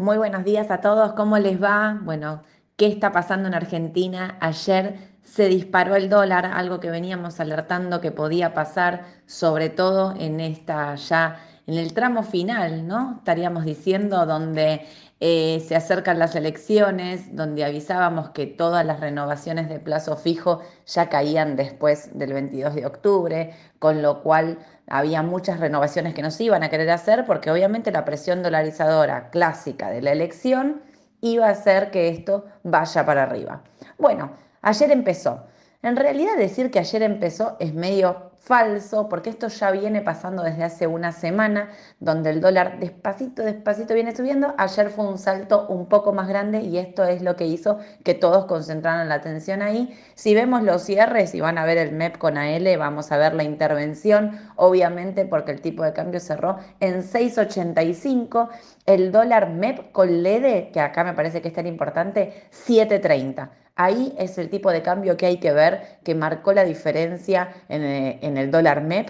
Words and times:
Muy 0.00 0.16
buenos 0.16 0.44
días 0.44 0.70
a 0.70 0.80
todos, 0.80 1.12
¿cómo 1.12 1.36
les 1.36 1.62
va? 1.62 2.00
Bueno, 2.02 2.42
¿qué 2.78 2.86
está 2.86 3.12
pasando 3.12 3.48
en 3.48 3.54
Argentina? 3.54 4.38
Ayer 4.40 4.96
se 5.22 5.46
disparó 5.46 5.94
el 5.94 6.08
dólar, 6.08 6.46
algo 6.46 6.80
que 6.80 6.90
veníamos 6.90 7.38
alertando 7.38 8.00
que 8.00 8.10
podía 8.10 8.54
pasar, 8.54 9.04
sobre 9.26 9.68
todo 9.68 10.14
en 10.18 10.40
esta 10.40 10.94
ya, 10.94 11.44
en 11.66 11.74
el 11.74 11.92
tramo 11.92 12.22
final, 12.22 12.88
¿no? 12.88 13.16
Estaríamos 13.18 13.66
diciendo 13.66 14.24
donde 14.24 14.86
eh, 15.22 15.62
se 15.68 15.76
acercan 15.76 16.18
las 16.18 16.34
elecciones, 16.34 17.36
donde 17.36 17.62
avisábamos 17.62 18.30
que 18.30 18.46
todas 18.46 18.86
las 18.86 19.00
renovaciones 19.00 19.68
de 19.68 19.78
plazo 19.78 20.16
fijo 20.16 20.60
ya 20.86 21.10
caían 21.10 21.56
después 21.56 22.18
del 22.18 22.32
22 22.32 22.74
de 22.74 22.86
octubre, 22.86 23.54
con 23.78 24.00
lo 24.00 24.22
cual 24.22 24.58
había 24.86 25.22
muchas 25.22 25.60
renovaciones 25.60 26.14
que 26.14 26.22
no 26.22 26.30
se 26.30 26.44
iban 26.44 26.62
a 26.62 26.70
querer 26.70 26.90
hacer 26.90 27.26
porque 27.26 27.50
obviamente 27.50 27.92
la 27.92 28.06
presión 28.06 28.42
dolarizadora 28.42 29.28
clásica 29.28 29.90
de 29.90 30.00
la 30.00 30.12
elección 30.12 30.80
iba 31.20 31.48
a 31.48 31.50
hacer 31.50 31.90
que 31.90 32.08
esto 32.08 32.46
vaya 32.62 33.04
para 33.04 33.24
arriba. 33.24 33.62
Bueno, 33.98 34.32
ayer 34.62 34.90
empezó. 34.90 35.44
En 35.82 35.96
realidad 35.96 36.36
decir 36.38 36.70
que 36.70 36.78
ayer 36.78 37.02
empezó 37.02 37.56
es 37.60 37.74
medio 37.74 38.29
falso, 38.40 39.08
porque 39.08 39.30
esto 39.30 39.48
ya 39.48 39.70
viene 39.70 40.00
pasando 40.00 40.42
desde 40.42 40.64
hace 40.64 40.86
una 40.86 41.12
semana, 41.12 41.68
donde 42.00 42.30
el 42.30 42.40
dólar 42.40 42.80
despacito, 42.80 43.42
despacito 43.42 43.94
viene 43.94 44.16
subiendo. 44.16 44.54
Ayer 44.56 44.88
fue 44.88 45.06
un 45.06 45.18
salto 45.18 45.66
un 45.68 45.86
poco 45.86 46.12
más 46.12 46.26
grande 46.26 46.60
y 46.62 46.78
esto 46.78 47.04
es 47.04 47.22
lo 47.22 47.36
que 47.36 47.46
hizo 47.46 47.78
que 48.02 48.14
todos 48.14 48.46
concentraran 48.46 49.08
la 49.08 49.16
atención 49.16 49.62
ahí. 49.62 49.94
Si 50.14 50.34
vemos 50.34 50.62
los 50.62 50.82
cierres 50.82 51.34
y 51.34 51.40
van 51.40 51.58
a 51.58 51.64
ver 51.64 51.76
el 51.78 51.92
MEP 51.92 52.16
con 52.18 52.38
AL, 52.38 52.76
vamos 52.78 53.12
a 53.12 53.18
ver 53.18 53.34
la 53.34 53.44
intervención, 53.44 54.38
obviamente 54.56 55.26
porque 55.26 55.52
el 55.52 55.60
tipo 55.60 55.84
de 55.84 55.92
cambio 55.92 56.18
cerró 56.18 56.56
en 56.80 57.02
6.85, 57.02 58.48
el 58.86 59.12
dólar 59.12 59.50
MEP 59.50 59.92
con 59.92 60.22
LED, 60.22 60.72
que 60.72 60.80
acá 60.80 61.04
me 61.04 61.12
parece 61.12 61.42
que 61.42 61.48
es 61.48 61.54
tan 61.54 61.66
importante, 61.66 62.48
7.30. 62.66 63.50
Ahí 63.82 64.14
es 64.18 64.36
el 64.36 64.50
tipo 64.50 64.70
de 64.70 64.82
cambio 64.82 65.16
que 65.16 65.24
hay 65.24 65.38
que 65.38 65.52
ver, 65.52 66.00
que 66.04 66.14
marcó 66.14 66.52
la 66.52 66.64
diferencia 66.64 67.48
en, 67.70 67.82
eh, 67.82 68.18
el 68.22 68.50
dólar 68.50 68.82
MEP 68.82 69.08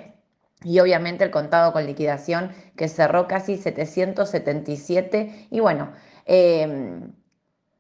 y 0.63 0.79
obviamente 0.79 1.25
el 1.25 1.33
contado 1.33 1.73
con 1.73 1.85
liquidación 1.87 2.53
que 2.77 2.87
cerró 2.87 3.27
casi 3.27 3.57
777 3.57 5.49
y 5.51 5.59
bueno, 5.59 5.91
em, 6.25 7.13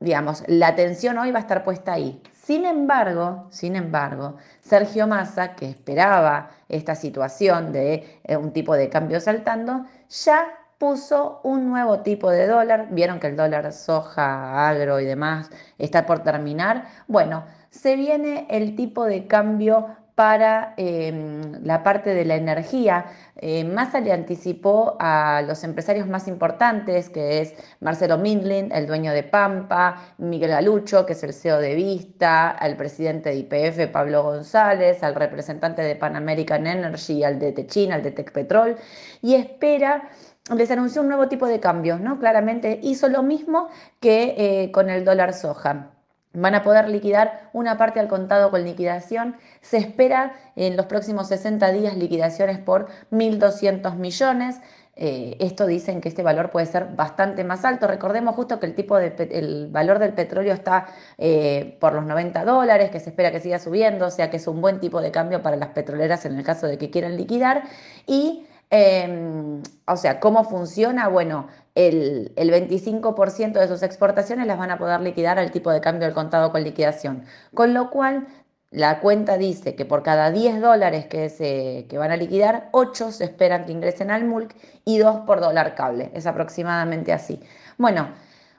digamos, 0.01 0.43
la 0.49 0.67
atención 0.67 1.17
hoy 1.19 1.31
va 1.31 1.39
a 1.39 1.43
estar 1.43 1.63
puesta 1.63 1.93
ahí. 1.93 2.21
Sin 2.33 2.65
embargo, 2.65 3.47
sin 3.51 3.77
embargo, 3.77 4.39
Sergio 4.61 5.07
Massa, 5.07 5.55
que 5.55 5.69
esperaba 5.71 6.51
esta 6.69 6.97
situación 6.97 7.73
de 7.73 8.19
eh, 8.25 8.37
un 8.37 8.53
tipo 8.53 8.75
de 8.75 8.89
cambio 8.89 9.21
saltando, 9.21 9.87
ya 10.09 10.60
puso 10.81 11.43
un 11.45 11.69
nuevo 11.69 12.01
tipo 12.01 12.31
de 12.31 12.47
dólar. 12.47 12.89
Vieron 12.91 13.21
que 13.21 13.27
el 13.27 13.37
dólar 13.37 13.71
soja, 13.71 14.67
agro 14.67 14.99
y 14.99 15.05
demás 15.05 15.51
está 15.79 16.07
por 16.07 16.21
terminar. 16.21 16.87
Bueno, 17.07 17.45
se 17.69 17.97
viene 17.97 18.47
el 18.49 18.75
tipo 18.77 19.05
de 19.05 19.27
cambio 19.27 19.89
para 20.15 20.75
em, 20.79 21.65
la 21.65 21.83
parte 21.83 22.15
de 22.15 22.25
la 22.25 22.37
energía. 22.37 23.07
Eh, 23.37 23.65
Massa 23.65 24.01
le 24.01 24.13
anticipó 24.13 24.97
a 25.01 25.43
los 25.47 25.65
empresarios 25.65 26.07
más 26.09 26.29
importantes, 26.29 27.09
que 27.11 27.41
es 27.41 27.55
Marcelo 27.81 28.19
Mindlin, 28.19 28.73
el 28.73 28.87
dueño 28.87 29.13
de 29.13 29.23
Pampa, 29.23 30.15
Miguel 30.19 30.53
Alucho, 30.53 31.07
que 31.07 31.13
es 31.13 31.23
el 31.25 31.33
CEO 31.33 31.59
de 31.59 31.75
Vista, 31.75 32.51
al 32.51 32.77
presidente 32.77 33.31
de 33.31 33.37
IPF, 33.37 33.91
Pablo 33.93 34.23
González, 34.23 35.03
al 35.03 35.15
representante 35.15 35.83
de 35.83 35.97
Pan 35.97 36.17
American 36.17 36.67
Energy, 36.67 37.23
al 37.25 37.39
de 37.39 37.53
Techin, 37.53 37.93
al 37.93 38.03
de 38.03 38.11
Tecpetrol, 38.11 38.77
y 39.23 39.35
espera 39.35 40.11
les 40.57 40.71
anunció 40.71 41.03
un 41.03 41.09
nuevo 41.09 41.29
tipo 41.29 41.47
de 41.47 41.61
cambio, 41.61 41.99
¿no? 41.99 42.19
Claramente 42.19 42.81
hizo 42.83 43.09
lo 43.09 43.23
mismo 43.23 43.69
que 44.01 44.35
eh, 44.37 44.73
con 44.73 44.91
el 44.91 45.05
dólar 45.05 45.33
soja. 45.35 45.91
Van 46.33 46.55
a 46.55 46.63
poder 46.63 46.89
liquidar 46.89 47.51
una 47.53 47.77
parte 47.77 47.99
al 47.99 48.07
contado 48.07 48.51
con 48.51 48.65
liquidación. 48.65 49.37
Se 49.63 49.79
espera 49.79 50.35
en 50.55 50.77
los 50.77 50.87
próximos 50.87 51.27
60 51.29 51.73
días 51.73 51.97
liquidaciones 51.97 52.59
por 52.59 52.87
1.200 53.11 53.97
millones. 53.97 54.61
Eh, 54.95 55.37
esto 55.41 55.67
dicen 55.67 56.01
que 56.01 56.09
este 56.09 56.23
valor 56.23 56.51
puede 56.51 56.67
ser 56.67 56.89
bastante 56.95 57.43
más 57.43 57.65
alto. 57.65 57.89
Recordemos 57.89 58.37
justo 58.37 58.61
que 58.61 58.67
el, 58.67 58.75
tipo 58.75 58.97
de, 58.97 59.69
valor 59.73 59.99
del 59.99 60.13
petróleo 60.13 60.53
está 60.53 60.87
eh, 61.19 61.77
por 61.81 61.95
los 61.95 62.05
90 62.05 62.45
dólares, 62.45 62.91
que 62.91 63.01
se 63.01 63.11
espera 63.11 63.33
que 63.33 63.41
siga 63.41 63.59
subiendo, 63.59 64.07
o 64.07 64.11
sea 64.11 64.31
que 64.31 64.37
es 64.37 64.47
un 64.47 64.61
buen 64.61 64.79
tipo 64.79 65.01
de 65.01 65.11
cambio 65.11 65.43
para 65.43 65.57
las 65.57 65.71
petroleras 65.71 66.27
en 66.27 66.39
el 66.39 66.45
caso 66.45 66.69
de 66.69 66.79
que 66.79 66.91
quieran 66.91 67.17
liquidar. 67.17 67.65
Y 68.07 68.47
Em, 68.71 69.63
o 69.87 69.97
sea, 69.97 70.21
¿cómo 70.21 70.45
funciona? 70.45 71.09
Bueno, 71.09 71.49
el, 71.75 72.33
25% 72.37 73.59
de 73.59 73.69
sus 73.69 73.83
exportaciones 73.83 74.47
las 74.47 74.59
van 74.59 74.71
a 74.71 74.79
poder 74.79 75.01
liquidar 75.01 75.39
al 75.39 75.51
tipo 75.51 75.71
de 75.73 75.81
cambio 75.81 76.07
del 76.07 76.15
contado 76.15 76.53
con 76.53 76.63
liquidación. 76.63 77.25
Con 77.55 77.75
lo 77.75 77.91
cual, 77.91 78.29
la 78.71 79.01
cuenta 79.01 79.37
dice 79.39 79.75
que 79.75 79.85
por 79.85 80.03
cada 80.05 80.31
10 80.31 80.61
dólares 80.61 81.07
que, 81.07 81.29
se, 81.29 81.87
que 81.89 81.99
van 81.99 82.13
a 82.13 82.17
liquidar, 82.17 82.69
8 82.73 83.11
se 83.13 83.25
esperan 83.25 83.67
que 83.67 83.73
ingresen 83.73 84.11
al 84.11 84.25
MULC 84.25 84.55
y 84.85 84.99
2 84.99 85.21
por 85.27 85.41
dólar 85.41 85.75
cable. 85.75 86.11
Es 86.15 86.27
aproximadamente 86.27 87.13
así. 87.13 87.41
Bueno, 87.79 88.11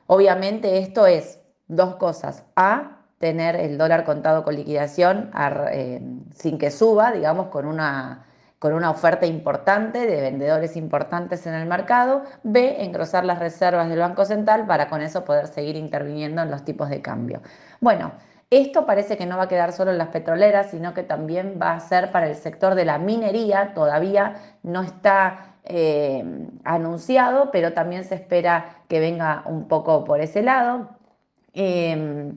obviamente 0.07 0.79
esto 0.79 1.07
es 1.07 1.39
dos 1.67 1.95
cosas. 1.95 2.44
A, 2.57 2.97
tener 3.21 3.55
el 3.55 3.77
dólar 3.77 4.03
contado 4.03 4.44
con 4.44 4.55
liquidación 4.55 5.31
eh, 5.71 6.01
sin 6.35 6.57
que 6.57 6.71
suba, 6.71 7.13
digamos, 7.13 7.47
con 7.47 7.66
una 7.66 8.25
con 8.61 8.73
una 8.73 8.91
oferta 8.91 9.25
importante 9.25 10.05
de 10.05 10.22
vendedores 10.22 10.77
importantes 10.77 11.47
en 11.47 11.55
el 11.55 11.66
mercado. 11.66 12.22
B, 12.44 12.83
engrosar 12.83 13.25
las 13.25 13.39
reservas 13.39 13.89
del 13.89 13.97
Banco 13.97 14.23
Central 14.23 14.67
para 14.67 14.88
con 14.88 15.01
eso 15.01 15.25
poder 15.25 15.47
seguir 15.47 15.75
interviniendo 15.75 16.44
en 16.44 16.51
los 16.51 16.63
tipos 16.63 16.88
de 16.88 17.01
cambio. 17.01 17.41
Bueno, 17.79 18.11
esto 18.51 18.85
parece 18.85 19.17
que 19.17 19.25
no 19.25 19.35
va 19.35 19.45
a 19.45 19.47
quedar 19.47 19.71
solo 19.71 19.89
en 19.89 19.97
las 19.97 20.09
petroleras, 20.09 20.69
sino 20.69 20.94
que 20.94 21.01
también 21.01 21.57
va 21.59 21.73
a 21.73 21.79
ser 21.79 22.11
para 22.11 22.27
el 22.27 22.35
sector 22.35 22.75
de 22.75 22.85
la 22.85 23.00
minería. 23.00 23.73
Todavía 23.73 24.35
no 24.61 24.83
está 24.83 25.55
eh, 25.63 26.23
anunciado, 26.63 27.50
pero 27.50 27.73
también 27.73 28.03
se 28.03 28.13
espera 28.13 28.83
que 28.88 29.00
venga 29.00 29.41
un 29.47 29.67
poco 29.67 30.03
por 30.03 30.21
ese 30.21 30.44
lado. 30.44 30.88
Eh, 31.55 32.31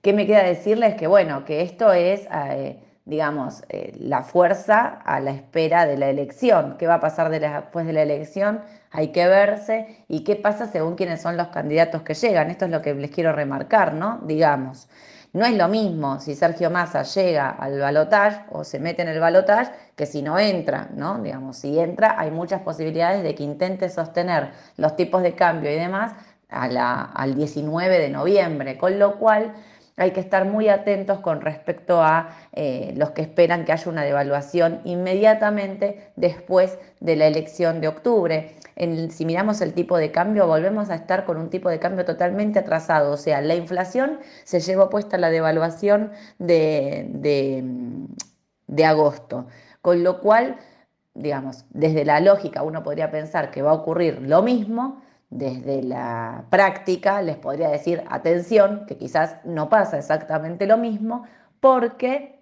¿Qué 0.00 0.14
me 0.14 0.26
queda 0.26 0.42
decirles? 0.42 0.94
Que 0.94 1.06
bueno, 1.06 1.44
que 1.44 1.60
esto 1.60 1.92
es... 1.92 2.26
Eh, 2.32 2.80
digamos, 3.06 3.62
eh, 3.68 3.92
la 3.98 4.24
fuerza 4.24 5.00
a 5.04 5.20
la 5.20 5.30
espera 5.30 5.86
de 5.86 5.96
la 5.96 6.10
elección. 6.10 6.76
¿Qué 6.76 6.86
va 6.88 6.94
a 6.94 7.00
pasar 7.00 7.30
después 7.30 7.86
de 7.86 7.92
la 7.92 8.02
elección? 8.02 8.60
Hay 8.90 9.08
que 9.12 9.26
verse. 9.28 10.04
¿Y 10.08 10.24
qué 10.24 10.34
pasa 10.34 10.66
según 10.66 10.96
quiénes 10.96 11.22
son 11.22 11.36
los 11.36 11.48
candidatos 11.48 12.02
que 12.02 12.14
llegan? 12.14 12.50
Esto 12.50 12.64
es 12.64 12.72
lo 12.72 12.82
que 12.82 12.94
les 12.94 13.12
quiero 13.12 13.32
remarcar, 13.32 13.94
¿no? 13.94 14.18
Digamos, 14.24 14.88
no 15.32 15.44
es 15.46 15.54
lo 15.56 15.68
mismo 15.68 16.18
si 16.18 16.34
Sergio 16.34 16.68
Massa 16.70 17.02
llega 17.04 17.50
al 17.50 17.78
balotaje 17.78 18.40
o 18.50 18.64
se 18.64 18.80
mete 18.80 19.02
en 19.02 19.08
el 19.08 19.20
balotaje 19.20 19.70
que 19.94 20.06
si 20.06 20.22
no 20.22 20.38
entra, 20.38 20.88
¿no? 20.94 21.22
Digamos, 21.22 21.58
si 21.58 21.78
entra 21.78 22.18
hay 22.18 22.32
muchas 22.32 22.62
posibilidades 22.62 23.22
de 23.22 23.36
que 23.36 23.44
intente 23.44 23.88
sostener 23.88 24.50
los 24.76 24.96
tipos 24.96 25.22
de 25.22 25.34
cambio 25.34 25.70
y 25.70 25.76
demás 25.76 26.12
al 26.48 27.34
19 27.34 27.98
de 27.98 28.08
noviembre, 28.08 28.78
con 28.78 28.98
lo 28.98 29.18
cual 29.18 29.52
hay 29.96 30.10
que 30.10 30.20
estar 30.20 30.44
muy 30.44 30.68
atentos 30.68 31.20
con 31.20 31.40
respecto 31.40 32.02
a 32.02 32.36
eh, 32.52 32.92
los 32.96 33.10
que 33.10 33.22
esperan 33.22 33.64
que 33.64 33.72
haya 33.72 33.90
una 33.90 34.02
devaluación 34.02 34.80
inmediatamente 34.84 36.12
después 36.16 36.78
de 37.00 37.16
la 37.16 37.26
elección 37.26 37.80
de 37.80 37.88
octubre. 37.88 38.56
si 39.10 39.24
miramos 39.24 39.60
el 39.62 39.72
tipo 39.72 39.96
de 39.96 40.12
cambio, 40.12 40.46
volvemos 40.46 40.90
a 40.90 40.96
estar 40.96 41.24
con 41.24 41.38
un 41.38 41.48
tipo 41.48 41.70
de 41.70 41.78
cambio 41.78 42.04
totalmente 42.04 42.58
atrasado. 42.58 43.12
O 43.12 43.16
sea, 43.16 43.40
la 43.40 43.54
inflación 43.54 44.20
se 44.44 44.60
llevó 44.60 44.90
puesta 44.90 45.16
la 45.16 45.30
devaluación 45.30 46.12
de, 46.38 47.08
de 48.66 48.84
agosto. 48.84 49.46
Con 49.80 50.02
lo 50.04 50.20
cual, 50.20 50.58
digamos, 51.14 51.64
desde 51.70 52.04
la 52.04 52.20
lógica 52.20 52.62
uno 52.62 52.82
podría 52.82 53.10
pensar 53.10 53.50
que 53.50 53.62
va 53.62 53.70
a 53.70 53.74
ocurrir 53.74 54.20
lo 54.22 54.42
mismo, 54.42 55.02
desde 55.30 55.82
la 55.82 56.44
práctica 56.50 57.22
les 57.22 57.36
podría 57.36 57.68
decir, 57.68 58.02
atención, 58.08 58.84
que 58.86 58.96
quizás 58.96 59.36
no 59.44 59.68
pasa 59.68 59.98
exactamente 59.98 60.66
lo 60.66 60.78
mismo, 60.78 61.24
porque 61.60 62.40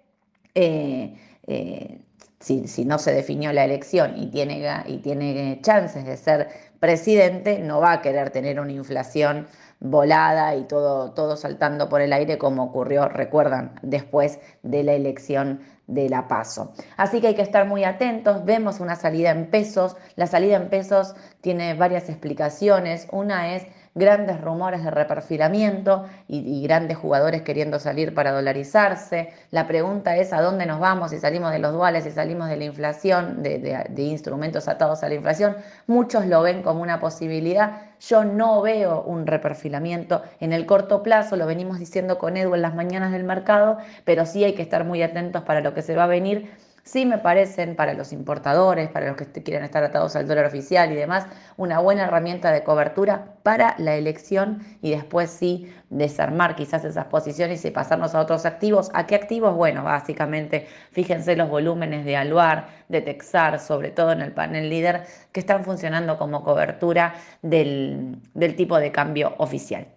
eh, 0.53 1.15
eh, 1.47 2.01
si, 2.39 2.85
no 2.85 2.99
se 2.99 3.13
definió 3.13 3.51
la 3.53 3.65
elección 3.65 4.13
y 4.17 4.27
tiene, 4.27 4.83
y 4.87 4.97
tiene 4.99 5.59
chances 5.61 6.05
de 6.05 6.17
ser 6.17 6.49
presidente, 6.79 7.59
no 7.59 7.79
va 7.79 7.93
a 7.93 8.01
querer 8.01 8.29
tener 8.29 8.59
una 8.59 8.71
inflación 8.71 9.47
volada 9.79 10.55
y 10.55 10.63
todo, 10.63 11.11
todo 11.11 11.35
saltando 11.35 11.89
por 11.89 12.01
el 12.01 12.13
aire 12.13 12.37
como 12.37 12.63
ocurrió, 12.63 13.07
recuerdan, 13.07 13.79
después 13.81 14.39
de 14.63 14.83
la 14.83 14.93
elección 14.93 15.61
de 15.87 16.09
la 16.09 16.27
paso. 16.27 16.73
Así 16.97 17.21
que 17.21 17.27
hay 17.27 17.35
que 17.35 17.41
estar 17.41 17.67
muy 17.67 17.83
atentos, 17.83 18.43
vemos 18.45 18.79
una 18.79 18.95
salida 18.95 19.31
en 19.31 19.49
pesos, 19.49 19.95
la 20.15 20.27
salida 20.27 20.55
en 20.55 20.69
pesos 20.69 21.15
tiene 21.41 21.73
varias 21.75 22.09
explicaciones, 22.09 23.07
una 23.11 23.55
es 23.55 23.67
grandes 23.95 24.41
rumores 24.41 24.83
de 24.83 24.91
reperfilamiento 24.91 26.05
y, 26.27 26.61
grandes 26.63 26.97
jugadores 26.97 27.43
queriendo 27.43 27.79
salir 27.79 28.13
para 28.13 28.33
dolarizarse. 28.33 29.31
La 29.51 29.67
pregunta 29.67 30.17
es 30.17 30.33
a 30.33 30.41
dónde 30.41 30.65
nos 30.65 30.81
vamos 30.81 31.11
si 31.11 31.19
salimos 31.19 31.53
de 31.53 31.59
los 31.59 31.71
duales, 31.71 32.03
si 32.03 32.11
salimos 32.11 32.49
de 32.49 32.57
la 32.57 32.65
inflación, 32.65 33.41
de, 33.41 33.87
instrumentos 33.95 34.67
atados 34.67 35.01
a 35.03 35.07
la 35.07 35.15
inflación. 35.15 35.55
Muchos 35.87 36.25
lo 36.25 36.41
ven 36.41 36.61
como 36.61 36.81
una 36.81 36.99
posibilidad. 36.99 37.83
Yo 38.01 38.25
no 38.25 38.61
veo 38.61 39.01
un 39.01 39.25
reperfilamiento 39.25 40.21
en 40.41 40.51
el 40.51 40.65
corto 40.65 41.01
plazo, 41.01 41.37
lo 41.37 41.45
venimos 41.45 41.79
diciendo 41.79 42.17
con 42.17 42.35
Edu 42.35 42.53
en 42.53 42.61
las 42.61 42.75
mañanas 42.75 43.13
del 43.13 43.23
mercado, 43.23 43.77
pero 44.03 44.25
sí 44.25 44.43
hay 44.43 44.53
que 44.53 44.61
estar 44.61 44.83
muy 44.83 45.01
atentos 45.03 45.43
para 45.43 45.61
lo 45.61 45.73
que 45.73 45.81
se 45.81 45.95
va 45.95 46.03
a 46.03 46.07
venir 46.07 46.51
sí 46.85 47.05
me 47.05 47.17
parecen 47.17 47.75
para 47.75 47.93
los 47.93 48.13
importadores, 48.13 48.89
para 48.89 49.07
los 49.07 49.17
que 49.17 49.43
quieren 49.43 49.63
estar 49.63 49.83
atados 49.83 50.15
al 50.15 50.27
dólar 50.27 50.45
oficial 50.45 50.91
y 50.91 50.95
demás, 50.95 51.25
una 51.57 51.79
buena 51.79 52.03
herramienta 52.05 52.51
de 52.51 52.63
cobertura 52.63 53.33
para 53.43 53.75
la 53.79 53.95
elección 53.95 54.63
y 54.81 54.91
después 54.91 55.31
sí 55.31 55.73
desarmar 55.89 56.55
quizás 56.55 56.85
esas 56.85 57.05
posiciones 57.05 57.65
y 57.65 57.71
pasarnos 57.71 58.13
a 58.13 58.21
otros 58.21 58.45
activos. 58.45 58.91
¿A 58.93 59.07
qué 59.07 59.15
activos? 59.15 59.55
Bueno, 59.55 59.83
básicamente 59.83 60.67
fíjense 60.91 61.35
los 61.35 61.49
volúmenes 61.49 62.05
de 62.05 62.17
Aluar, 62.17 62.67
de 62.87 63.01
Texar, 63.01 63.59
sobre 63.59 63.89
todo 63.89 64.11
en 64.11 64.21
el 64.21 64.31
panel 64.31 64.69
líder, 64.69 65.03
que 65.31 65.39
están 65.39 65.63
funcionando 65.65 66.17
como 66.17 66.43
cobertura 66.43 67.15
del, 67.41 68.19
del 68.33 68.55
tipo 68.55 68.77
de 68.79 68.91
cambio 68.91 69.33
oficial. 69.39 69.94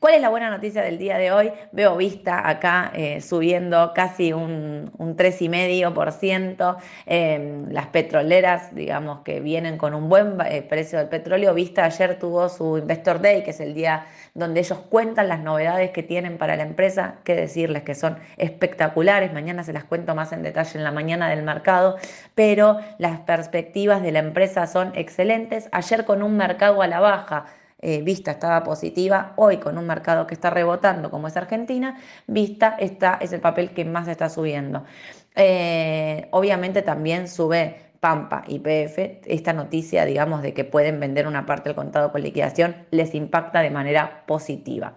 ¿Cuál 0.00 0.14
es 0.14 0.20
la 0.20 0.28
buena 0.28 0.48
noticia 0.48 0.82
del 0.82 0.96
día 0.96 1.18
de 1.18 1.32
hoy? 1.32 1.50
Veo 1.72 1.96
Vista 1.96 2.48
acá 2.48 2.92
eh, 2.94 3.20
subiendo 3.20 3.92
casi 3.92 4.32
un, 4.32 4.92
un 4.96 5.16
3,5%. 5.16 6.76
Em, 7.04 7.68
las 7.70 7.88
petroleras, 7.88 8.72
digamos 8.76 9.22
que 9.24 9.40
vienen 9.40 9.76
con 9.76 9.94
un 9.94 10.08
buen 10.08 10.38
eh, 10.46 10.62
precio 10.62 11.00
del 11.00 11.08
petróleo. 11.08 11.52
Vista 11.52 11.84
ayer 11.84 12.16
tuvo 12.16 12.48
su 12.48 12.78
Investor 12.78 13.20
Day, 13.20 13.42
que 13.42 13.50
es 13.50 13.58
el 13.58 13.74
día 13.74 14.06
donde 14.34 14.60
ellos 14.60 14.78
cuentan 14.88 15.26
las 15.26 15.40
novedades 15.40 15.90
que 15.90 16.04
tienen 16.04 16.38
para 16.38 16.54
la 16.54 16.62
empresa. 16.62 17.16
Que 17.24 17.34
decirles 17.34 17.82
que 17.82 17.96
son 17.96 18.18
espectaculares. 18.36 19.32
Mañana 19.32 19.64
se 19.64 19.72
las 19.72 19.82
cuento 19.82 20.14
más 20.14 20.30
en 20.30 20.44
detalle 20.44 20.78
en 20.78 20.84
la 20.84 20.92
mañana 20.92 21.28
del 21.28 21.42
mercado. 21.42 21.96
Pero 22.36 22.78
las 22.98 23.18
perspectivas 23.18 24.00
de 24.00 24.12
la 24.12 24.20
empresa 24.20 24.68
son 24.68 24.92
excelentes. 24.94 25.68
Ayer 25.72 26.04
con 26.04 26.22
un 26.22 26.36
mercado 26.36 26.82
a 26.82 26.86
la 26.86 27.00
baja 27.00 27.46
eh, 27.80 28.02
Vista 28.02 28.32
estaba 28.32 28.62
positiva, 28.64 29.32
hoy 29.36 29.58
con 29.58 29.78
un 29.78 29.86
mercado 29.86 30.26
que 30.26 30.34
está 30.34 30.50
rebotando 30.50 31.10
como 31.10 31.28
es 31.28 31.36
Argentina, 31.36 31.98
Vista 32.26 32.76
está, 32.78 33.18
es 33.20 33.32
el 33.32 33.40
papel 33.40 33.70
que 33.70 33.84
más 33.84 34.08
está 34.08 34.28
subiendo. 34.28 34.84
Eh, 35.34 36.28
obviamente 36.32 36.82
también 36.82 37.28
sube 37.28 37.92
Pampa 38.00 38.44
y 38.46 38.58
PF, 38.58 39.20
esta 39.26 39.52
noticia, 39.52 40.04
digamos, 40.04 40.42
de 40.42 40.54
que 40.54 40.64
pueden 40.64 41.00
vender 41.00 41.26
una 41.26 41.46
parte 41.46 41.68
del 41.68 41.76
contado 41.76 42.12
con 42.12 42.22
liquidación, 42.22 42.76
les 42.90 43.14
impacta 43.14 43.60
de 43.60 43.70
manera 43.70 44.24
positiva. 44.26 44.94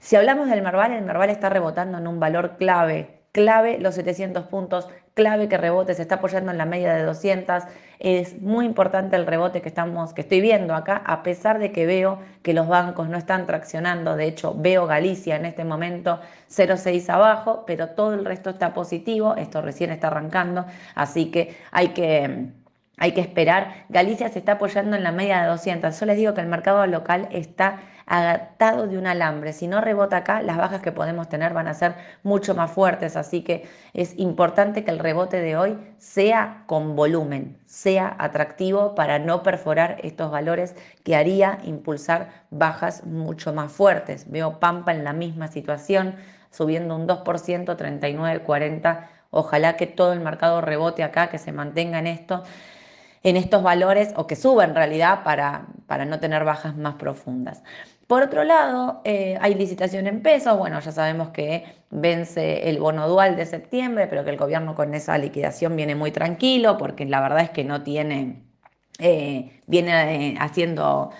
Si 0.00 0.16
hablamos 0.16 0.48
del 0.48 0.62
Merval, 0.62 0.92
el 0.92 1.04
Merval 1.04 1.30
está 1.30 1.48
rebotando 1.48 1.98
en 1.98 2.06
un 2.06 2.20
valor 2.20 2.56
clave 2.58 3.16
clave 3.36 3.78
los 3.78 3.94
700 3.96 4.46
puntos, 4.46 4.88
clave 5.16 5.48
que 5.48 5.56
rebote, 5.56 5.94
se 5.94 6.02
está 6.02 6.16
apoyando 6.16 6.52
en 6.52 6.58
la 6.58 6.66
media 6.66 6.94
de 6.94 7.02
200. 7.02 7.64
Es 7.98 8.40
muy 8.42 8.66
importante 8.66 9.16
el 9.16 9.26
rebote 9.26 9.62
que, 9.62 9.68
estamos, 9.68 10.12
que 10.12 10.20
estoy 10.20 10.42
viendo 10.42 10.74
acá, 10.74 11.02
a 11.06 11.22
pesar 11.22 11.58
de 11.58 11.72
que 11.72 11.86
veo 11.86 12.20
que 12.42 12.52
los 12.52 12.68
bancos 12.68 13.08
no 13.08 13.16
están 13.16 13.46
traccionando. 13.46 14.14
De 14.14 14.26
hecho, 14.26 14.54
veo 14.54 14.86
Galicia 14.86 15.36
en 15.36 15.46
este 15.46 15.64
momento 15.64 16.20
0,6 16.50 17.08
abajo, 17.08 17.64
pero 17.66 17.88
todo 17.88 18.12
el 18.12 18.26
resto 18.26 18.50
está 18.50 18.74
positivo. 18.74 19.34
Esto 19.36 19.62
recién 19.62 19.90
está 19.90 20.08
arrancando, 20.08 20.66
así 20.94 21.30
que 21.30 21.56
hay 21.72 21.88
que 21.88 22.48
hay 22.98 23.12
que 23.12 23.20
esperar. 23.20 23.84
Galicia 23.88 24.28
se 24.30 24.38
está 24.38 24.52
apoyando 24.52 24.96
en 24.96 25.02
la 25.02 25.12
media 25.12 25.42
de 25.42 25.48
200. 25.48 25.98
Yo 25.98 26.06
les 26.06 26.16
digo 26.16 26.34
que 26.34 26.40
el 26.40 26.46
mercado 26.46 26.86
local 26.86 27.28
está 27.30 27.80
agatado 28.06 28.86
de 28.86 28.96
un 28.96 29.06
alambre. 29.06 29.52
Si 29.52 29.66
no 29.66 29.80
rebota 29.80 30.18
acá, 30.18 30.40
las 30.40 30.56
bajas 30.56 30.80
que 30.80 30.92
podemos 30.92 31.28
tener 31.28 31.52
van 31.52 31.66
a 31.66 31.74
ser 31.74 31.94
mucho 32.22 32.54
más 32.54 32.70
fuertes. 32.70 33.16
Así 33.16 33.42
que 33.42 33.68
es 33.92 34.16
importante 34.18 34.84
que 34.84 34.92
el 34.92 35.00
rebote 35.00 35.40
de 35.40 35.56
hoy 35.56 35.76
sea 35.98 36.62
con 36.66 36.94
volumen, 36.94 37.58
sea 37.66 38.14
atractivo 38.18 38.94
para 38.94 39.18
no 39.18 39.42
perforar 39.42 39.98
estos 40.02 40.30
valores 40.30 40.76
que 41.02 41.16
haría 41.16 41.58
impulsar 41.64 42.30
bajas 42.50 43.04
mucho 43.04 43.52
más 43.52 43.72
fuertes. 43.72 44.30
Veo 44.30 44.60
Pampa 44.60 44.92
en 44.92 45.02
la 45.02 45.12
misma 45.12 45.48
situación, 45.48 46.14
subiendo 46.50 46.94
un 46.94 47.08
2%, 47.08 47.24
39,40. 47.24 49.08
Ojalá 49.30 49.76
que 49.76 49.88
todo 49.88 50.12
el 50.12 50.20
mercado 50.20 50.60
rebote 50.60 51.02
acá, 51.02 51.28
que 51.28 51.38
se 51.38 51.50
mantenga 51.50 51.98
en 51.98 52.06
en 53.22 53.36
estos 53.36 53.60
valores 53.60 54.12
o 54.14 54.28
que 54.28 54.36
suba 54.36 54.62
en 54.62 54.76
realidad 54.76 55.24
para, 55.24 55.66
para 55.88 56.04
no 56.04 56.20
tener 56.20 56.44
bajas 56.44 56.76
más 56.76 56.94
profundas. 56.94 57.60
Por 58.06 58.22
otro 58.22 58.44
lado, 58.44 59.00
eh, 59.04 59.36
hay 59.40 59.54
licitación 59.54 60.06
en 60.06 60.22
pesos. 60.22 60.56
Bueno, 60.56 60.78
ya 60.78 60.92
sabemos 60.92 61.30
que 61.30 61.64
vence 61.90 62.68
el 62.68 62.78
bono 62.78 63.08
dual 63.08 63.34
de 63.36 63.46
septiembre, 63.46 64.06
pero 64.06 64.24
que 64.24 64.30
el 64.30 64.36
gobierno 64.36 64.74
con 64.76 64.94
esa 64.94 65.18
liquidación 65.18 65.74
viene 65.74 65.96
muy 65.96 66.12
tranquilo 66.12 66.76
porque 66.78 67.04
la 67.04 67.20
verdad 67.20 67.40
es 67.40 67.50
que 67.50 67.64
no 67.64 67.82
tiene, 67.82 68.45
eh, 68.98 69.60
viene 69.66 70.32
eh, 70.32 70.36
haciendo 70.40 71.10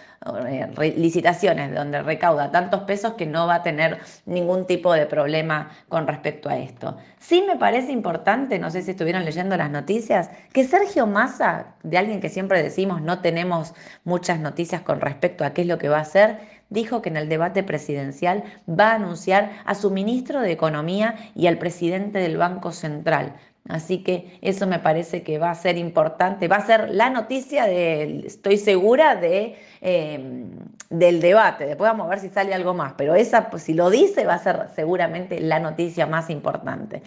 eh, 0.49 0.95
licitaciones 0.97 1.75
donde 1.75 2.03
recauda 2.03 2.51
tantos 2.51 2.83
pesos 2.83 3.15
que 3.15 3.27
no 3.27 3.47
va 3.47 3.57
a 3.57 3.63
tener 3.63 3.99
ningún 4.25 4.67
tipo 4.67 4.93
de 4.93 5.07
problema 5.07 5.71
con 5.89 6.07
respecto 6.07 6.49
a 6.49 6.57
esto. 6.57 6.97
Sí 7.19 7.45
me 7.47 7.57
parece 7.57 7.93
importante, 7.93 8.59
no 8.59 8.71
sé 8.71 8.83
si 8.83 8.93
estuvieron 8.93 9.25
leyendo 9.25 9.57
las 9.57 9.71
noticias, 9.71 10.31
que 10.53 10.65
Sergio 10.65 11.07
Massa, 11.07 11.75
de 11.83 11.99
alguien 11.99 12.21
que 12.21 12.29
siempre 12.29 12.63
decimos 12.63 13.03
no 13.03 13.21
tenemos 13.21 13.75
muchas 14.05 14.41
noticias 14.41 14.81
con 14.81 15.01
respecto 15.01 15.45
a 15.45 15.51
qué 15.51 15.63
es 15.63 15.69
lo 15.69 15.79
que 15.79 15.89
va 15.89 15.99
a 15.99 16.03
hacer, 16.03 16.41
dijo 16.71 17.03
que 17.03 17.11
en 17.11 17.19
el 17.19 17.29
debate 17.29 17.63
presidencial 17.63 18.43
va 18.69 18.93
a 18.93 18.95
anunciar 18.95 19.53
a 19.65 19.75
su 19.75 19.91
ministro 19.91 20.41
de 20.41 20.53
Economía 20.53 21.15
y 21.35 21.47
al 21.47 21.59
presidente 21.59 22.19
del 22.19 22.37
Banco 22.37 22.73
Central. 22.73 23.35
Así 23.69 24.03
que 24.03 24.39
eso 24.43 24.67
me 24.67 24.79
parece 24.79 25.23
que 25.23 25.39
va 25.39 25.51
a 25.51 25.55
ser 25.55 25.77
importante, 25.77 26.47
va 26.47 26.57
a 26.57 26.67
ser 26.67 26.91
la 26.91 27.11
noticia 27.11 27.67
de, 27.67 28.23
estoy 28.27 28.59
segura, 28.59 29.17
de, 29.17 29.57
em, 29.81 30.51
del 30.89 31.21
debate. 31.21 31.67
Después 31.67 31.91
vamos 31.91 32.07
a 32.07 32.11
ver 32.11 32.21
si 32.21 32.29
sale 32.29 32.55
algo 32.55 32.75
más, 32.75 32.95
pero 32.97 33.15
esa, 33.17 33.51
pues, 33.51 33.65
si 33.65 33.75
lo 33.75 33.91
dice, 33.91 34.25
va 34.25 34.35
a 34.35 34.39
ser 34.39 34.69
seguramente 34.75 35.41
la 35.41 35.59
noticia 35.59 36.07
más 36.07 36.31
importante. 36.31 37.03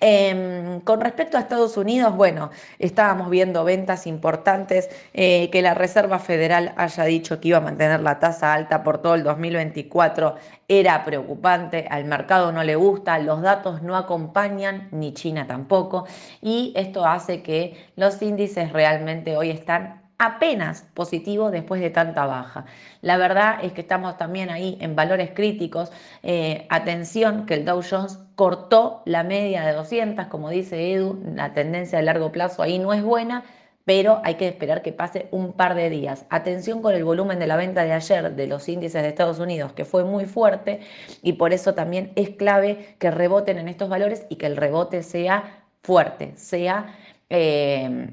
Em, 0.00 0.80
con 0.80 1.00
respecto 1.00 1.36
a 1.36 1.40
Estados 1.40 1.76
Unidos, 1.76 2.14
bueno, 2.14 2.50
estábamos 2.78 3.28
viendo 3.28 3.64
ventas 3.64 4.06
importantes, 4.06 4.88
eh, 5.14 5.50
que 5.50 5.62
la 5.62 5.74
Reserva 5.74 6.20
Federal 6.20 6.74
haya 6.76 7.04
dicho 7.04 7.40
que 7.40 7.48
iba 7.48 7.58
a 7.58 7.60
mantener 7.60 8.00
la 8.00 8.20
tasa 8.20 8.54
alta 8.54 8.84
por 8.84 8.98
todo 8.98 9.14
el 9.16 9.24
2024 9.24 10.36
era 10.68 11.04
preocupante, 11.04 11.86
al 11.90 12.04
mercado 12.06 12.50
no 12.50 12.64
le 12.64 12.74
gusta, 12.76 13.18
los 13.18 13.42
datos 13.42 13.82
no 13.82 13.96
acompañan, 13.96 14.88
ni 14.92 15.12
China 15.12 15.46
tampoco, 15.46 16.03
y 16.40 16.72
esto 16.76 17.04
hace 17.04 17.42
que 17.42 17.76
los 17.96 18.20
índices 18.22 18.72
realmente 18.72 19.36
hoy 19.36 19.50
están 19.50 20.04
apenas 20.18 20.82
positivos 20.94 21.52
después 21.52 21.80
de 21.80 21.90
tanta 21.90 22.26
baja. 22.26 22.66
La 23.02 23.16
verdad 23.16 23.58
es 23.62 23.72
que 23.72 23.80
estamos 23.80 24.16
también 24.16 24.50
ahí 24.50 24.78
en 24.80 24.96
valores 24.96 25.30
críticos. 25.34 25.90
Eh, 26.22 26.66
atención 26.70 27.46
que 27.46 27.54
el 27.54 27.64
Dow 27.64 27.82
Jones 27.88 28.18
cortó 28.36 29.02
la 29.04 29.22
media 29.22 29.64
de 29.64 29.72
200, 29.72 30.26
como 30.26 30.50
dice 30.50 30.92
Edu, 30.92 31.20
la 31.34 31.52
tendencia 31.52 31.98
de 31.98 32.04
largo 32.04 32.32
plazo 32.32 32.62
ahí 32.62 32.78
no 32.78 32.92
es 32.92 33.02
buena, 33.02 33.44
pero 33.84 34.20
hay 34.24 34.36
que 34.36 34.48
esperar 34.48 34.82
que 34.82 34.92
pase 34.92 35.28
un 35.30 35.52
par 35.52 35.74
de 35.74 35.90
días. 35.90 36.24
Atención 36.30 36.80
con 36.80 36.94
el 36.94 37.04
volumen 37.04 37.38
de 37.38 37.46
la 37.46 37.56
venta 37.56 37.84
de 37.84 37.92
ayer 37.92 38.34
de 38.34 38.46
los 38.46 38.68
índices 38.68 39.02
de 39.02 39.08
Estados 39.08 39.38
Unidos, 39.40 39.72
que 39.72 39.84
fue 39.84 40.04
muy 40.04 40.24
fuerte 40.24 40.80
y 41.22 41.34
por 41.34 41.52
eso 41.52 41.74
también 41.74 42.12
es 42.16 42.30
clave 42.30 42.96
que 42.98 43.10
reboten 43.10 43.58
en 43.58 43.68
estos 43.68 43.88
valores 43.90 44.26
y 44.30 44.36
que 44.36 44.46
el 44.46 44.56
rebote 44.56 45.02
sea 45.02 45.63
fuerte, 45.84 46.32
sea... 46.36 46.96
Eh, 47.30 48.08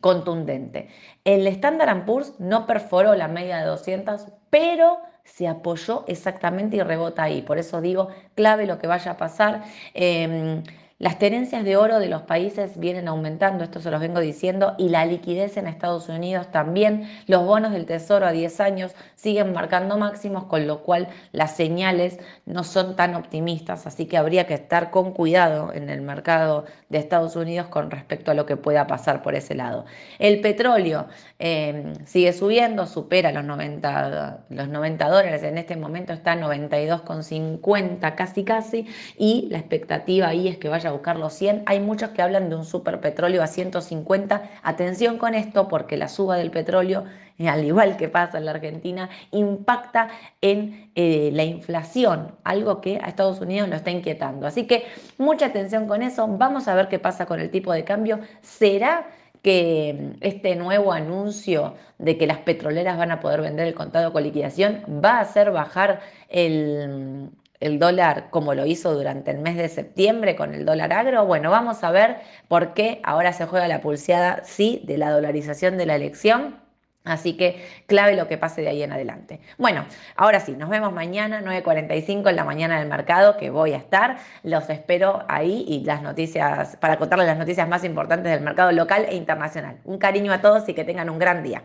contundente. 0.00 0.88
El 1.24 1.46
Standard 1.46 2.04
Poor's 2.04 2.34
no 2.38 2.66
perforó 2.66 3.14
la 3.14 3.28
media 3.28 3.58
de 3.58 3.66
200, 3.66 4.26
pero 4.50 4.98
se 5.24 5.48
apoyó 5.48 6.04
exactamente 6.06 6.76
y 6.76 6.82
rebota 6.82 7.24
ahí. 7.24 7.42
Por 7.42 7.58
eso 7.58 7.80
digo, 7.80 8.08
clave 8.34 8.66
lo 8.66 8.78
que 8.78 8.86
vaya 8.86 9.12
a 9.12 9.16
pasar. 9.16 9.64
Em, 9.94 10.62
las 10.98 11.18
tenencias 11.18 11.62
de 11.62 11.76
oro 11.76 11.98
de 11.98 12.08
los 12.08 12.22
países 12.22 12.78
vienen 12.78 13.06
aumentando, 13.06 13.64
esto 13.64 13.80
se 13.80 13.90
los 13.90 14.00
vengo 14.00 14.20
diciendo, 14.20 14.74
y 14.78 14.88
la 14.88 15.04
liquidez 15.04 15.58
en 15.58 15.66
Estados 15.66 16.08
Unidos 16.08 16.50
también. 16.50 17.06
Los 17.26 17.44
bonos 17.44 17.72
del 17.72 17.84
Tesoro 17.84 18.26
a 18.26 18.32
10 18.32 18.60
años 18.60 18.94
siguen 19.14 19.52
marcando 19.52 19.98
máximos, 19.98 20.44
con 20.44 20.66
lo 20.66 20.82
cual 20.82 21.08
las 21.32 21.54
señales 21.54 22.18
no 22.46 22.64
son 22.64 22.96
tan 22.96 23.14
optimistas, 23.14 23.86
así 23.86 24.06
que 24.06 24.16
habría 24.16 24.46
que 24.46 24.54
estar 24.54 24.90
con 24.90 25.12
cuidado 25.12 25.70
en 25.74 25.90
el 25.90 26.00
mercado 26.00 26.64
de 26.88 26.96
Estados 26.96 27.36
Unidos 27.36 27.66
con 27.66 27.90
respecto 27.90 28.30
a 28.30 28.34
lo 28.34 28.46
que 28.46 28.56
pueda 28.56 28.86
pasar 28.86 29.20
por 29.20 29.34
ese 29.34 29.54
lado. 29.54 29.84
El 30.18 30.40
petróleo 30.40 31.08
eh, 31.38 31.92
sigue 32.06 32.32
subiendo, 32.32 32.86
supera 32.86 33.32
los 33.32 33.44
90, 33.44 34.44
los 34.48 34.68
90 34.68 35.08
dólares, 35.10 35.42
en 35.42 35.58
este 35.58 35.76
momento 35.76 36.14
está 36.14 36.36
92,50 36.36 38.14
casi 38.14 38.44
casi, 38.44 38.86
y 39.18 39.48
la 39.50 39.58
expectativa 39.58 40.28
ahí 40.28 40.48
es 40.48 40.56
que 40.56 40.70
vaya 40.70 40.85
a 40.86 40.92
buscar 40.92 41.18
los 41.18 41.32
100. 41.34 41.64
Hay 41.66 41.80
muchos 41.80 42.10
que 42.10 42.22
hablan 42.22 42.48
de 42.48 42.56
un 42.56 42.64
superpetróleo 42.64 43.42
a 43.42 43.46
150. 43.46 44.42
Atención 44.62 45.18
con 45.18 45.34
esto 45.34 45.68
porque 45.68 45.96
la 45.96 46.08
suba 46.08 46.36
del 46.36 46.50
petróleo, 46.50 47.04
eh, 47.38 47.48
al 47.48 47.64
igual 47.64 47.96
que 47.96 48.08
pasa 48.08 48.38
en 48.38 48.44
la 48.44 48.52
Argentina, 48.52 49.08
impacta 49.30 50.08
en 50.40 50.90
eh, 50.94 51.30
la 51.32 51.44
inflación, 51.44 52.32
algo 52.44 52.80
que 52.80 52.98
a 53.02 53.08
Estados 53.08 53.40
Unidos 53.40 53.68
lo 53.68 53.76
está 53.76 53.90
inquietando. 53.90 54.46
Así 54.46 54.66
que 54.66 54.86
mucha 55.18 55.46
atención 55.46 55.86
con 55.86 56.02
eso. 56.02 56.26
Vamos 56.28 56.68
a 56.68 56.74
ver 56.74 56.88
qué 56.88 56.98
pasa 56.98 57.26
con 57.26 57.40
el 57.40 57.50
tipo 57.50 57.72
de 57.72 57.84
cambio. 57.84 58.20
¿Será 58.42 59.06
que 59.42 60.16
este 60.22 60.56
nuevo 60.56 60.92
anuncio 60.92 61.74
de 61.98 62.18
que 62.18 62.26
las 62.26 62.38
petroleras 62.38 62.98
van 62.98 63.12
a 63.12 63.20
poder 63.20 63.42
vender 63.42 63.68
el 63.68 63.74
contado 63.74 64.12
con 64.12 64.24
liquidación 64.24 64.82
va 65.04 65.18
a 65.18 65.20
hacer 65.20 65.52
bajar 65.52 66.00
el, 66.28 67.30
el 67.60 67.78
dólar 67.78 68.28
como 68.30 68.54
lo 68.54 68.66
hizo 68.66 68.94
durante 68.94 69.30
el 69.30 69.38
mes 69.38 69.56
de 69.56 69.68
septiembre 69.68 70.36
con 70.36 70.54
el 70.54 70.64
dólar 70.64 70.92
agro? 70.92 71.24
Bueno, 71.26 71.50
vamos 71.50 71.82
a 71.84 71.90
ver 71.90 72.18
por 72.48 72.74
qué 72.74 73.00
ahora 73.04 73.32
se 73.32 73.46
juega 73.46 73.68
la 73.68 73.80
pulseada, 73.80 74.42
sí, 74.44 74.82
de 74.84 74.98
la 74.98 75.10
dolarización 75.10 75.76
de 75.78 75.86
la 75.86 75.96
elección. 75.96 76.66
Así 77.06 77.36
que 77.36 77.64
clave 77.86 78.16
lo 78.16 78.26
que 78.26 78.36
pase 78.36 78.62
de 78.62 78.68
ahí 78.68 78.82
en 78.82 78.92
adelante. 78.92 79.40
Bueno, 79.58 79.86
ahora 80.16 80.40
sí, 80.40 80.52
nos 80.52 80.68
vemos 80.68 80.92
mañana 80.92 81.40
9.45 81.40 82.28
en 82.30 82.36
la 82.36 82.44
mañana 82.44 82.80
del 82.80 82.88
mercado, 82.88 83.36
que 83.36 83.48
voy 83.48 83.74
a 83.74 83.76
estar. 83.76 84.16
Los 84.42 84.68
espero 84.70 85.24
ahí 85.28 85.64
y 85.68 85.84
las 85.84 86.02
noticias, 86.02 86.76
para 86.78 86.98
contarles 86.98 87.28
las 87.28 87.38
noticias 87.38 87.68
más 87.68 87.84
importantes 87.84 88.32
del 88.32 88.40
mercado 88.40 88.72
local 88.72 89.06
e 89.08 89.14
internacional. 89.14 89.78
Un 89.84 89.98
cariño 89.98 90.32
a 90.32 90.40
todos 90.40 90.68
y 90.68 90.74
que 90.74 90.82
tengan 90.82 91.08
un 91.08 91.20
gran 91.20 91.44
día. 91.44 91.62